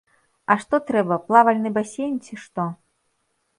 [0.53, 2.69] А што трэба, плавальны басейн, ці што?